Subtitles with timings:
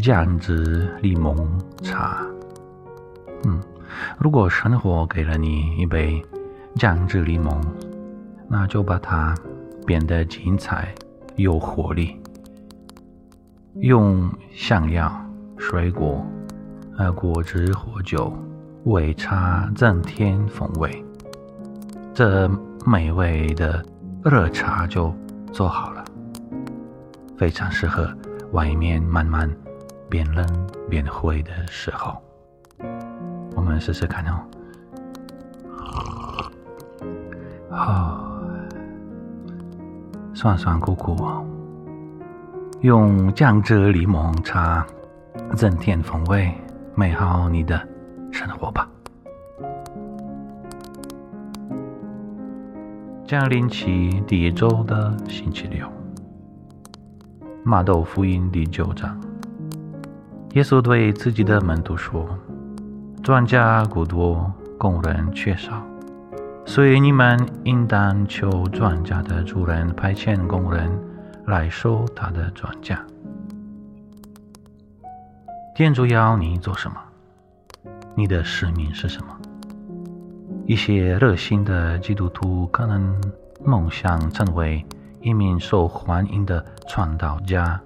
[0.00, 1.36] 酱汁柠檬
[1.82, 2.24] 茶。
[3.44, 3.60] 嗯，
[4.18, 6.24] 如果生活给了你一杯
[6.76, 7.60] 酱汁柠檬，
[8.48, 9.34] 那就把它
[9.84, 10.94] 变得精彩
[11.34, 12.16] 有活力，
[13.80, 15.12] 用香料、
[15.56, 16.24] 水果、
[16.96, 18.32] 呃果汁或酒
[18.84, 21.04] 为茶增添风味，
[22.14, 22.48] 这
[22.86, 23.84] 美味的
[24.24, 25.12] 热茶就
[25.52, 26.04] 做好了，
[27.36, 28.08] 非常适合
[28.52, 29.50] 外面慢慢
[30.08, 30.46] 变冷
[30.88, 32.16] 变灰的时候。
[33.54, 34.40] 我们试试看哦。
[37.70, 38.40] 好，
[40.34, 41.16] 酸酸苦苦，
[42.80, 44.86] 用酱汁柠檬茶
[45.56, 46.52] 增添风味，
[46.94, 47.80] 美好你的
[48.32, 48.88] 生活吧。
[53.26, 55.86] 降临期第一周的星期六，
[57.62, 59.20] 马窦福音第九章，
[60.54, 62.26] 耶稣对自己的门徒说
[63.22, 65.82] ：“庄稼过多，工人缺少，
[66.64, 70.90] 所以你们应当求庄稼的主人派遣工人
[71.46, 72.96] 来收他的庄稼。”
[75.76, 76.96] 天主要你做什么？
[78.16, 79.38] 你的使命是什么？
[80.66, 83.14] 一些热心的基督徒可能
[83.64, 84.84] 梦想成为
[85.20, 87.80] 一名受欢迎的传道家，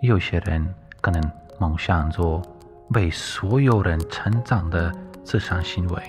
[0.00, 0.64] 有些人
[1.00, 1.22] 可能
[1.58, 2.42] 梦想做
[2.92, 4.92] 被所有人称赞的
[5.24, 6.02] 慈善行为，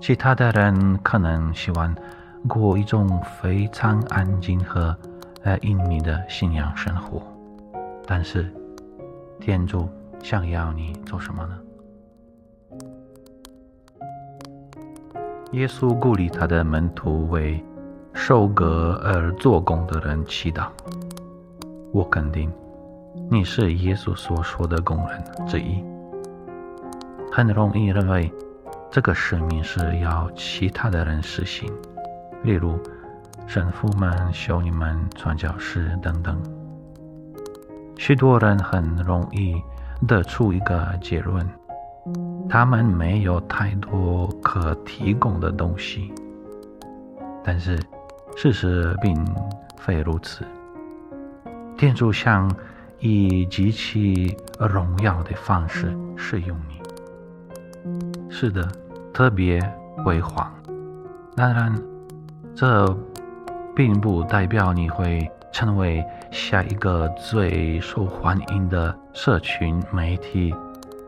[0.00, 1.94] 其他的人可能喜欢
[2.48, 4.96] 过一种非常安静和
[5.42, 7.22] 呃隐秘的信仰生活。
[8.06, 8.52] 但是，
[9.40, 9.88] 天主
[10.22, 11.58] 想要你做什么呢？
[15.52, 17.62] 耶稣鼓励他的门徒为
[18.12, 20.68] 受割而做工的人祈祷。
[21.92, 22.50] 我肯定
[23.32, 25.82] 你是耶稣所说的工人之一。
[27.32, 28.30] 很容易认为
[28.90, 31.72] 这个使命是要其他的人实行，
[32.42, 32.78] 例如
[33.46, 36.38] 神父们、修女们、传教士等等。
[37.96, 39.54] 许多人很容易
[40.06, 41.48] 得出一个结论。
[42.50, 46.12] 他们没有太多可提供的东西，
[47.42, 47.80] 但是
[48.36, 49.24] 事实并
[49.78, 50.44] 非如此。
[51.78, 52.54] 天主像
[53.04, 58.66] 以极其荣耀的方式使用你，是的，
[59.12, 59.60] 特别
[60.04, 60.48] 辉煌。
[61.34, 61.74] 当然，
[62.54, 62.96] 这
[63.74, 70.54] 并不代表你会成为下一个最受欢迎的社群媒体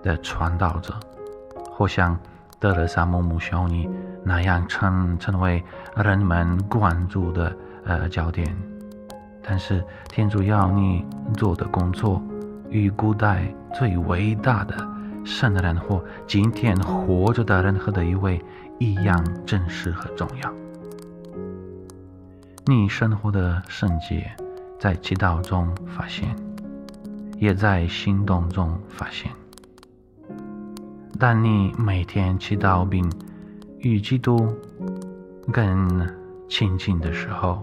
[0.03, 0.93] 的传道者。
[1.71, 2.19] 或像
[2.59, 3.88] 德勒萨姆姆修女
[4.25, 5.62] 那样成成为
[5.97, 8.56] 人们关注的呃焦点，
[9.47, 11.05] 但是天主要你
[11.37, 12.22] 做的工作
[12.71, 14.75] 与古代最伟大的
[15.25, 18.43] 圣人或今天活着的任何的一位
[18.78, 20.53] 一样真实和重要。
[22.66, 24.34] 你生活的圣洁
[24.81, 26.34] 在祈祷中发现，
[27.38, 29.31] 也在行动中发现。
[31.19, 33.09] 当你每天祈祷并
[33.78, 34.53] 与基督
[35.53, 36.09] 更
[36.49, 37.62] 亲近的时候，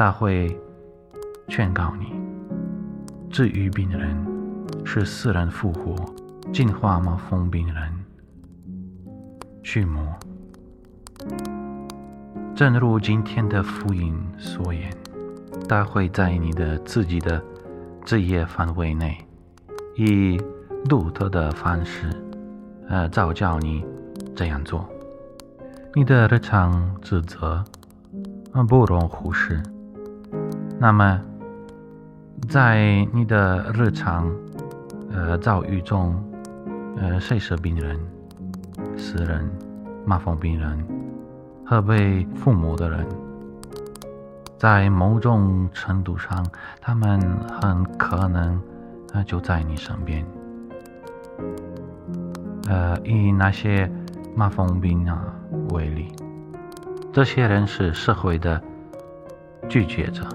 [0.00, 0.58] 他会
[1.46, 2.06] 劝告你：
[3.28, 4.16] 治愈病人，
[4.82, 5.94] 使死人复活，
[6.50, 7.92] 净化吗风病人，
[9.62, 10.02] 驱魔。
[12.54, 14.90] 正如今天的福音所言，
[15.68, 17.44] 他会在你的自己的
[18.02, 19.18] 职业范围内，
[19.96, 20.40] 以
[20.88, 22.08] 独特的方式。
[22.88, 23.84] 呃，照教你
[24.34, 24.88] 这样做，
[25.94, 27.62] 你的日常职责
[28.66, 29.62] 不容忽视。
[30.82, 31.20] 那么，
[32.48, 34.34] 在你的日常
[35.12, 36.16] 呃遭遇中，
[36.96, 38.00] 呃，谁是病人、
[38.96, 39.46] 死人、
[40.06, 40.82] 麻风病人
[41.66, 43.06] 和被父母的人，
[44.56, 46.46] 在某种程度上，
[46.80, 47.20] 他们
[47.60, 48.58] 很可能
[49.12, 50.24] 呃就在你身边。
[52.70, 53.90] 呃，以那些
[54.34, 55.26] 麻风病啊
[55.74, 56.10] 为例，
[57.12, 58.58] 这些人是社会的
[59.68, 60.26] 拒绝者。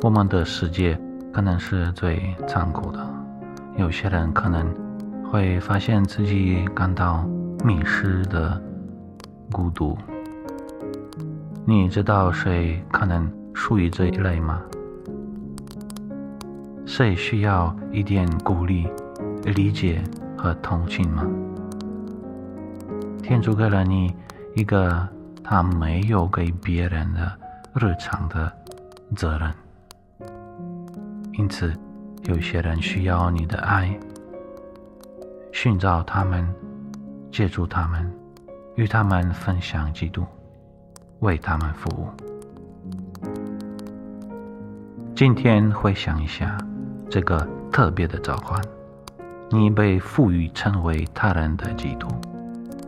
[0.00, 0.96] 我们的世界
[1.32, 3.04] 可能是最残酷的。
[3.76, 4.72] 有些人可能
[5.28, 7.24] 会发现自己感到
[7.64, 8.62] 迷失的
[9.50, 9.98] 孤独。
[11.64, 14.62] 你知道谁可能属于这一类吗？
[16.86, 18.86] 谁需要一点鼓励、
[19.44, 20.00] 理解
[20.36, 21.26] 和同情吗？
[23.20, 24.14] 天主给了你
[24.54, 25.06] 一个
[25.42, 27.32] 他没有给别人的
[27.74, 28.50] 日常的
[29.14, 29.52] 责任，
[31.38, 31.72] 因此。
[32.24, 33.98] 有些人需要你的爱，
[35.50, 36.46] 寻找他们，
[37.30, 38.12] 借助他们，
[38.74, 40.26] 与他们分享基督，
[41.20, 42.08] 为他们服务。
[45.14, 46.58] 今天回想一下
[47.08, 48.60] 这个特别的召唤，
[49.48, 52.08] 你被赋予成为他人的基督，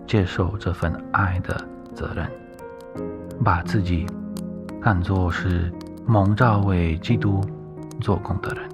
[0.07, 1.57] 接受这份爱的
[1.95, 2.29] 责任，
[3.43, 4.05] 把自己
[4.83, 5.73] 看作是
[6.05, 7.41] 蒙召为基督
[8.01, 8.69] 做工的人。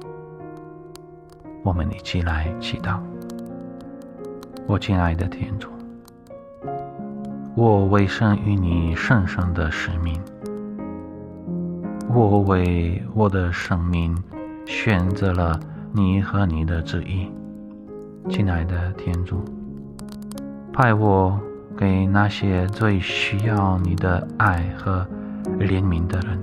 [1.62, 2.98] 我们一起来祈祷，
[4.66, 5.68] 我亲爱的天主，
[7.56, 10.20] 我委身于你圣圣的使命，
[12.08, 14.16] 我为我的生命
[14.64, 15.58] 选择了
[15.92, 17.28] 你和你的旨意。
[18.28, 19.44] 亲爱的天主，
[20.72, 21.38] 派我
[21.76, 25.06] 给那些最需要你的爱和
[25.58, 26.38] 怜悯的人，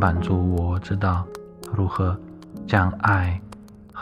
[0.00, 1.24] 帮助我知道
[1.72, 2.18] 如何
[2.66, 3.40] 将爱。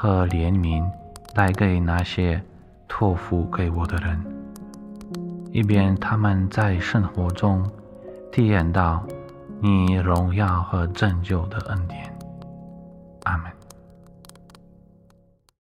[0.01, 0.89] 和怜悯
[1.35, 2.41] 带给那些
[2.87, 4.25] 托付给我的人，
[5.51, 7.69] 以便他们在生活中
[8.31, 9.05] 体验到
[9.61, 12.17] 你荣耀和拯救的恩典。
[13.25, 13.51] 阿门。